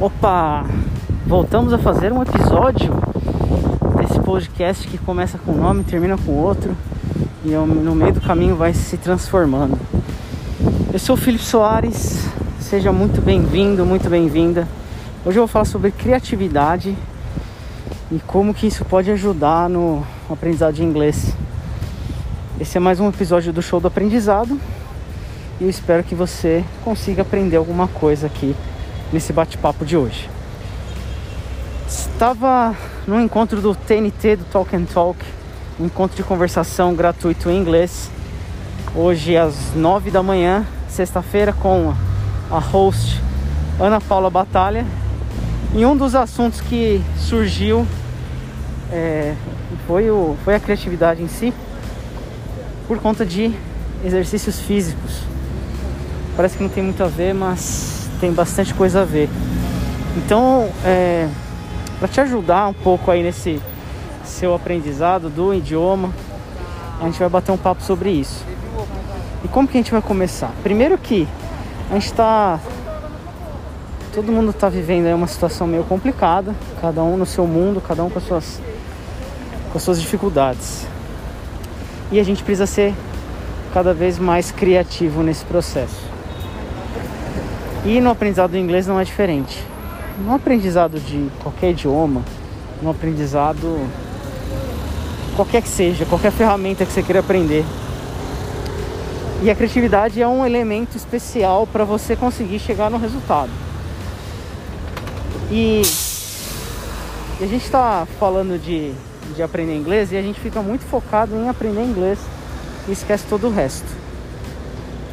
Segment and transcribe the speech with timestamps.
[0.00, 0.64] Opa!
[1.26, 2.94] Voltamos a fazer um episódio
[3.96, 6.76] desse podcast que começa com um nome, termina com outro
[7.44, 9.76] e no meio do caminho vai se transformando.
[10.92, 12.28] Eu sou o Felipe Soares,
[12.60, 14.68] seja muito bem-vindo, muito bem-vinda.
[15.24, 16.96] Hoje eu vou falar sobre criatividade
[18.12, 21.34] e como que isso pode ajudar no aprendizado de inglês.
[22.60, 24.60] Esse é mais um episódio do Show do Aprendizado
[25.60, 28.54] e eu espero que você consiga aprender alguma coisa aqui
[29.12, 30.28] nesse bate-papo de hoje.
[31.88, 32.74] Estava
[33.06, 35.18] no encontro do TNT, do Talk and Talk,
[35.80, 38.10] um encontro de conversação gratuito em inglês,
[38.94, 41.94] hoje às nove da manhã, sexta-feira, com
[42.50, 43.20] a host
[43.80, 44.84] Ana Paula Batalha.
[45.74, 47.86] E um dos assuntos que surgiu
[48.90, 49.34] é,
[49.86, 51.52] foi, o, foi a criatividade em si,
[52.86, 53.52] por conta de
[54.04, 55.22] exercícios físicos.
[56.36, 59.28] Parece que não tem muito a ver, mas tem bastante coisa a ver.
[60.16, 61.28] Então, é,
[61.98, 63.60] para te ajudar um pouco aí nesse
[64.24, 66.12] seu aprendizado do idioma,
[67.00, 68.44] a gente vai bater um papo sobre isso.
[69.44, 70.52] E como que a gente vai começar?
[70.62, 71.26] Primeiro que
[71.90, 72.60] a gente está
[74.12, 78.02] todo mundo está vivendo aí uma situação meio complicada, cada um no seu mundo, cada
[78.02, 78.60] um com as suas
[79.70, 80.86] com as suas dificuldades.
[82.10, 82.94] E a gente precisa ser
[83.72, 86.17] cada vez mais criativo nesse processo.
[87.88, 89.64] E no aprendizado do inglês não é diferente.
[90.22, 92.20] No aprendizado de qualquer idioma,
[92.82, 93.80] no aprendizado
[95.34, 97.64] qualquer que seja, qualquer ferramenta que você queira aprender.
[99.42, 103.50] E a criatividade é um elemento especial para você conseguir chegar no resultado.
[105.50, 105.80] E,
[107.40, 108.92] e a gente está falando de,
[109.34, 112.18] de aprender inglês e a gente fica muito focado em aprender inglês
[112.86, 113.88] e esquece todo o resto.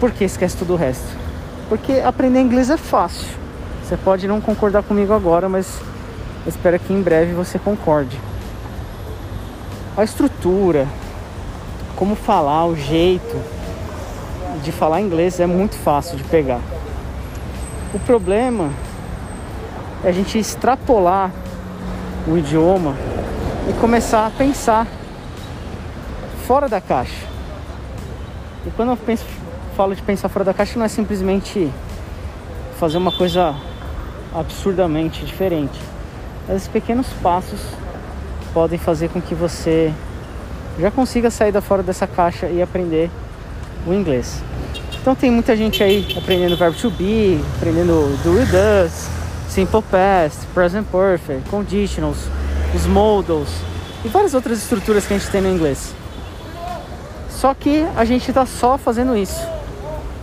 [0.00, 1.21] Por que esquece todo o resto?
[1.72, 3.26] Porque aprender inglês é fácil.
[3.82, 5.80] Você pode não concordar comigo agora, mas
[6.46, 8.20] espero que em breve você concorde.
[9.96, 10.86] A estrutura,
[11.96, 13.42] como falar, o jeito
[14.62, 16.60] de falar inglês é muito fácil de pegar.
[17.94, 18.68] O problema
[20.04, 21.30] é a gente extrapolar
[22.28, 22.94] o idioma
[23.66, 24.86] e começar a pensar
[26.46, 27.26] fora da caixa.
[28.66, 29.24] E quando eu penso
[29.76, 31.70] falo de pensar fora da caixa não é simplesmente
[32.78, 33.54] fazer uma coisa
[34.34, 35.78] absurdamente diferente.
[36.48, 37.60] Esses pequenos passos
[38.52, 39.92] podem fazer com que você
[40.78, 43.10] já consiga sair da fora dessa caixa e aprender
[43.86, 44.42] o inglês.
[45.00, 49.08] Então tem muita gente aí aprendendo verbo to be, aprendendo do e does,
[49.48, 52.28] simple past, present perfect, conditionals,
[52.74, 53.48] os modals
[54.04, 55.94] e várias outras estruturas que a gente tem no inglês.
[57.30, 59.61] Só que a gente está só fazendo isso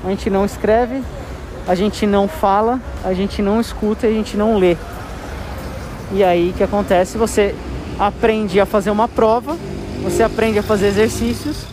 [0.04, 1.04] a gente não escreve,
[1.68, 4.78] a gente não fala, a gente não escuta e a gente não lê.
[6.12, 7.18] E aí o que acontece?
[7.18, 7.54] Você
[8.00, 9.56] aprende a fazer uma prova,
[10.02, 11.66] você aprende a fazer exercícios,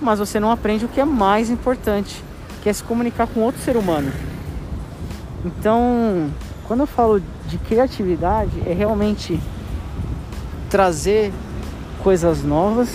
[0.00, 2.22] mas você não aprende o que é mais importante,
[2.62, 4.12] que é se comunicar com outro ser humano.
[5.44, 6.28] Então,
[6.66, 9.40] quando eu falo de criatividade, é realmente
[10.68, 11.32] trazer
[12.02, 12.88] coisas novas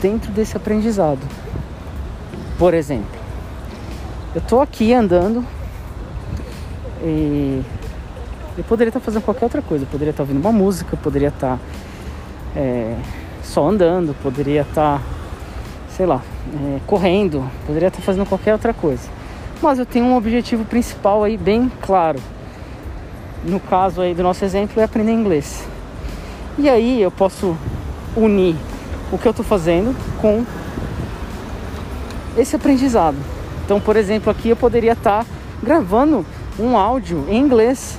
[0.00, 1.20] dentro desse aprendizado.
[2.58, 3.23] Por exemplo,
[4.34, 5.44] eu tô aqui andando
[7.00, 7.62] e
[8.58, 9.84] eu poderia estar fazendo qualquer outra coisa.
[9.84, 11.58] Eu poderia estar ouvindo uma música, poderia estar
[12.56, 12.96] é,
[13.42, 15.00] só andando, poderia estar,
[15.88, 16.20] sei lá,
[16.52, 19.08] é, correndo, poderia estar fazendo qualquer outra coisa.
[19.62, 22.18] Mas eu tenho um objetivo principal aí bem claro.
[23.44, 25.64] No caso aí do nosso exemplo é aprender inglês.
[26.58, 27.56] E aí eu posso
[28.16, 28.56] unir
[29.12, 30.44] o que eu estou fazendo com
[32.36, 33.16] esse aprendizado.
[33.64, 35.24] Então, por exemplo, aqui eu poderia estar
[35.62, 36.24] gravando
[36.58, 37.98] um áudio em inglês,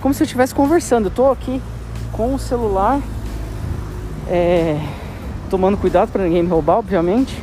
[0.00, 1.08] como se eu estivesse conversando.
[1.08, 1.60] Estou aqui
[2.12, 3.00] com o celular,
[4.28, 4.78] é,
[5.50, 7.42] tomando cuidado para ninguém me roubar, obviamente,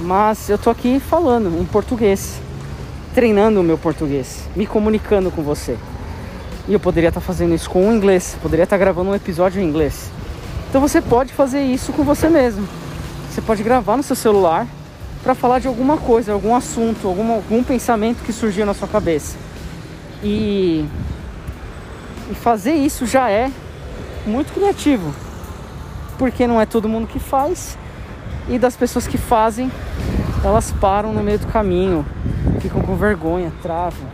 [0.00, 2.40] mas eu estou aqui falando em português,
[3.14, 5.76] treinando o meu português, me comunicando com você.
[6.68, 9.64] E eu poderia estar fazendo isso com o inglês, poderia estar gravando um episódio em
[9.64, 10.10] inglês.
[10.68, 12.68] Então você pode fazer isso com você mesmo.
[13.30, 14.66] Você pode gravar no seu celular
[15.28, 19.36] para falar de alguma coisa, algum assunto, algum, algum pensamento que surgiu na sua cabeça.
[20.24, 20.86] E,
[22.30, 23.52] e fazer isso já é
[24.24, 25.14] muito criativo,
[26.16, 27.76] porque não é todo mundo que faz
[28.48, 29.70] e das pessoas que fazem,
[30.42, 32.06] elas param no meio do caminho,
[32.62, 34.08] ficam com vergonha, travam.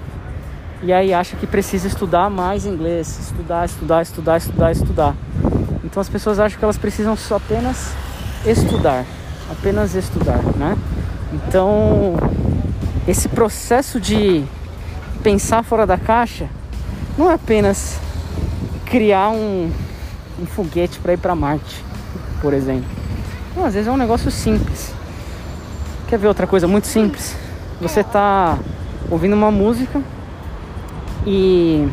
[0.83, 5.17] E aí acha que precisa estudar mais inglês, estudar, estudar, estudar, estudar, estudar.
[5.85, 7.93] Então as pessoas acham que elas precisam só apenas
[8.45, 9.05] estudar,
[9.51, 10.77] apenas estudar, né?
[11.33, 12.15] Então,
[13.07, 14.45] esse processo de
[15.23, 16.49] pensar fora da caixa
[17.19, 17.99] não é apenas
[18.85, 19.71] criar um,
[20.41, 21.85] um foguete para ir para Marte,
[22.41, 22.89] por exemplo.
[23.57, 24.93] Não, às vezes é um negócio simples.
[26.09, 27.37] Quer ver outra coisa muito simples?
[27.81, 28.59] Você tá
[29.11, 30.01] ouvindo uma música
[31.27, 31.89] e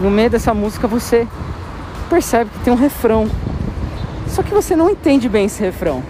[0.00, 1.26] no meio dessa música você
[2.08, 3.28] percebe que tem um refrão.
[4.28, 6.02] Só que você não entende bem esse refrão.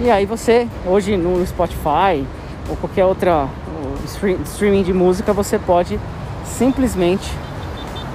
[0.00, 2.24] E aí você, hoje no Spotify
[2.68, 3.48] ou qualquer outra
[4.44, 5.98] streaming de música, você pode
[6.44, 7.32] simplesmente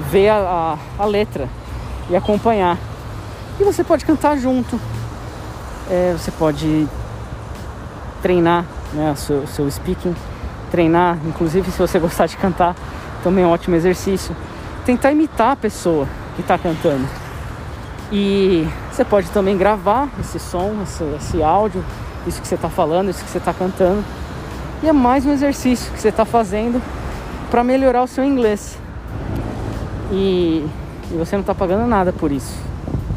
[0.09, 1.49] ver a, a, a letra
[2.09, 2.77] e acompanhar.
[3.59, 4.79] E você pode cantar junto.
[5.91, 6.87] É, você pode
[8.21, 8.63] treinar
[8.93, 10.15] né, o seu, seu speaking,
[10.71, 12.75] treinar, inclusive se você gostar de cantar,
[13.21, 14.33] também é um ótimo exercício.
[14.85, 17.05] Tentar imitar a pessoa que está cantando.
[18.09, 21.83] E você pode também gravar esse som, esse, esse áudio,
[22.27, 24.03] isso que você está falando, isso que você está cantando.
[24.83, 26.79] E é mais um exercício que você está fazendo
[27.49, 28.77] para melhorar o seu inglês.
[30.11, 30.63] E,
[31.11, 32.55] e você não está pagando nada por isso.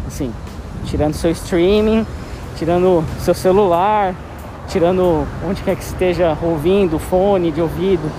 [0.06, 0.32] Assim,
[0.86, 2.06] tirando seu streaming,
[2.56, 4.14] tirando seu celular,
[4.68, 8.10] tirando onde quer que esteja ouvindo, fone de ouvido,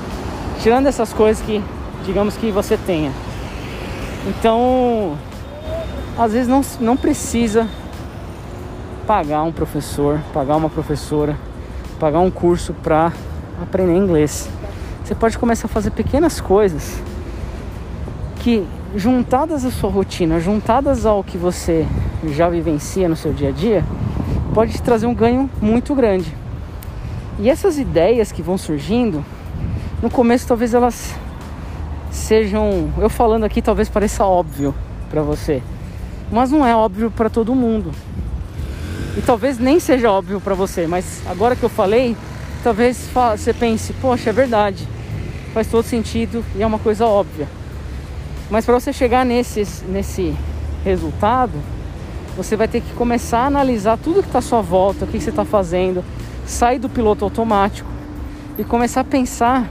[0.62, 1.64] tirando essas coisas que
[2.06, 3.12] digamos que você tenha.
[4.28, 5.18] Então,
[6.18, 7.68] às vezes não, não precisa
[9.06, 11.38] pagar um professor, pagar uma professora,
[12.00, 13.14] pagar um curso para
[13.62, 14.50] aprender inglês.
[15.04, 17.02] Você pode começar a fazer pequenas coisas
[18.40, 18.66] que
[18.96, 21.86] juntadas à sua rotina, juntadas ao que você
[22.30, 23.86] já vivencia no seu dia a dia,
[24.54, 26.36] pode te trazer um ganho muito grande.
[27.40, 29.24] E essas ideias que vão surgindo,
[30.02, 31.14] no começo talvez elas
[32.10, 34.74] sejam, eu falando aqui talvez pareça óbvio
[35.10, 35.62] para você,
[36.32, 37.92] mas não é óbvio para todo mundo.
[39.18, 42.16] E talvez nem seja óbvio para você, mas agora que eu falei,
[42.64, 44.88] talvez você pense, poxa, é verdade.
[45.54, 47.48] Faz todo sentido e é uma coisa óbvia.
[48.50, 50.36] Mas para você chegar nesse, nesse
[50.84, 51.54] resultado,
[52.36, 55.20] você vai ter que começar a analisar tudo que está à sua volta, o que
[55.20, 56.06] você está fazendo,
[56.46, 57.90] sair do piloto automático
[58.58, 59.68] e começar a pensar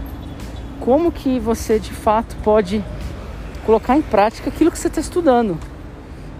[0.80, 2.84] como que você de fato pode
[3.64, 5.56] colocar em prática aquilo que você está estudando.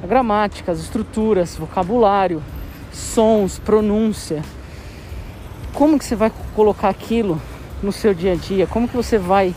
[0.03, 2.43] A gramática, as estruturas, vocabulário,
[2.93, 4.43] sons, pronúncia.
[5.73, 7.41] Como que você vai colocar aquilo
[7.83, 8.67] no seu dia a dia?
[8.67, 9.55] Como que você vai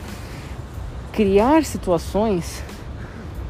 [1.12, 2.64] criar situações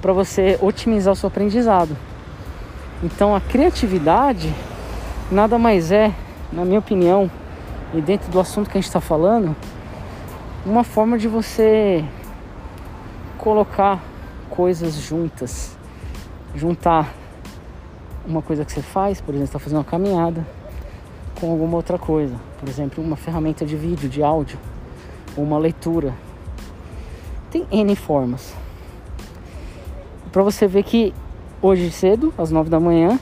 [0.01, 1.95] para você otimizar o seu aprendizado?
[3.03, 4.53] Então a criatividade
[5.31, 6.13] nada mais é
[6.51, 7.29] na minha opinião,
[7.93, 9.55] e dentro do assunto que a gente está falando,
[10.65, 12.03] uma forma de você
[13.37, 13.99] colocar
[14.49, 15.77] coisas juntas,
[16.55, 17.13] juntar
[18.25, 20.45] uma coisa que você faz, por exemplo, está fazendo uma caminhada,
[21.39, 24.59] com alguma outra coisa, por exemplo, uma ferramenta de vídeo, de áudio,
[25.35, 26.13] ou uma leitura.
[27.49, 28.53] Tem N formas.
[30.31, 31.13] Para você ver que
[31.61, 33.19] hoje cedo, às 9 da manhã,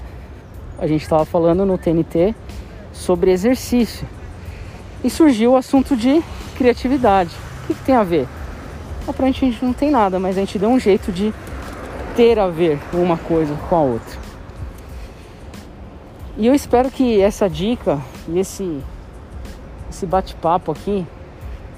[0.78, 2.36] a gente estava falando no TNT
[2.92, 4.08] sobre exercício.
[5.04, 6.22] E surgiu o assunto de
[6.58, 7.34] criatividade.
[7.64, 8.28] O que, que tem a ver?
[9.08, 11.34] Aparentemente não tem nada, mas a gente deu um jeito de
[12.18, 14.20] ter a ver uma coisa com a outra.
[16.36, 18.80] E eu espero que essa dica e esse,
[19.88, 21.06] esse bate-papo aqui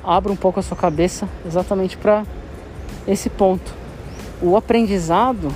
[0.01, 2.23] abra um pouco a sua cabeça exatamente para
[3.05, 3.73] esse ponto.
[4.41, 5.53] O aprendizado,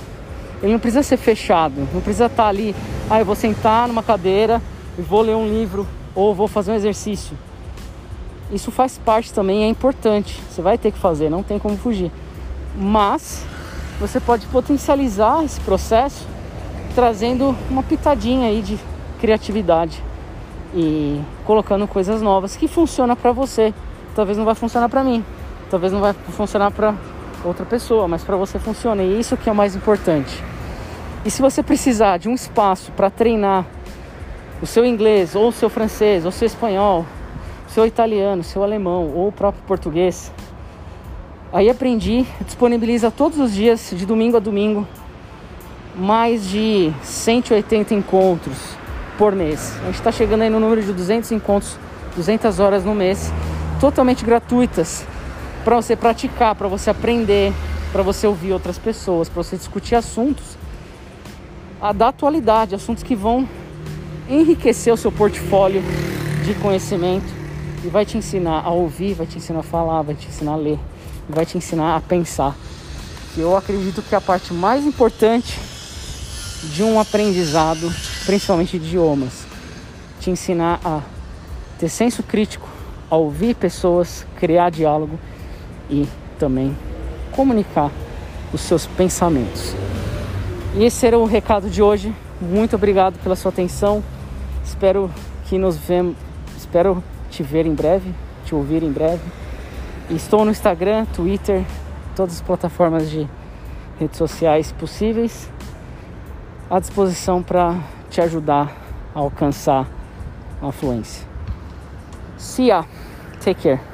[0.62, 2.76] ele não precisa ser fechado, não precisa estar ali,
[3.08, 4.60] ah, eu vou sentar numa cadeira
[4.98, 7.38] e vou ler um livro ou vou fazer um exercício.
[8.52, 10.38] Isso faz parte também, é importante.
[10.50, 12.12] Você vai ter que fazer, não tem como fugir.
[12.76, 13.46] Mas
[13.98, 16.26] você pode potencializar esse processo
[16.94, 18.78] trazendo uma pitadinha aí de
[19.20, 20.02] criatividade
[20.74, 23.74] e colocando coisas novas que funciona para você.
[24.14, 25.24] Talvez não vai funcionar para mim,
[25.70, 26.94] talvez não vai funcionar para
[27.44, 29.02] outra pessoa, mas para você funciona.
[29.02, 30.42] E isso que é o mais importante.
[31.24, 33.64] E se você precisar de um espaço para treinar
[34.60, 37.04] o seu inglês, ou o seu francês, ou o seu espanhol,
[37.66, 40.32] o seu italiano, o seu alemão, ou o próprio português.
[41.54, 44.84] Aí aprendi, disponibiliza todos os dias, de domingo a domingo,
[45.94, 48.58] mais de 180 encontros
[49.16, 49.72] por mês.
[49.82, 51.78] A gente está chegando aí no número de 200 encontros,
[52.16, 53.32] 200 horas no mês,
[53.78, 55.06] totalmente gratuitas,
[55.64, 57.52] para você praticar, para você aprender,
[57.92, 60.58] para você ouvir outras pessoas, para você discutir assuntos
[61.94, 63.48] da atualidade, assuntos que vão
[64.28, 65.84] enriquecer o seu portfólio
[66.44, 67.32] de conhecimento
[67.84, 70.56] e vai te ensinar a ouvir, vai te ensinar a falar, vai te ensinar a
[70.56, 70.80] ler,
[71.28, 72.54] vai te ensinar a pensar.
[73.36, 75.58] E eu acredito que a parte mais importante
[76.72, 77.92] de um aprendizado,
[78.24, 79.46] principalmente de idiomas,
[80.20, 81.00] te ensinar a
[81.78, 82.68] ter senso crítico,
[83.10, 85.18] a ouvir pessoas, criar diálogo
[85.90, 86.76] e também
[87.32, 87.90] comunicar
[88.52, 89.74] os seus pensamentos.
[90.76, 92.14] E esse era o recado de hoje.
[92.40, 94.02] Muito obrigado pela sua atenção.
[94.64, 95.10] Espero
[95.46, 96.16] que nos vemos,
[96.56, 98.14] espero te ver em breve,
[98.44, 99.22] te ouvir em breve.
[100.10, 101.64] Estou no Instagram, Twitter,
[102.14, 103.26] todas as plataformas de
[103.98, 105.50] redes sociais possíveis
[106.70, 107.78] à disposição para
[108.10, 108.70] te ajudar
[109.14, 109.86] a alcançar
[110.60, 111.26] a fluência.
[112.36, 112.84] See ya.
[113.40, 113.93] Take care.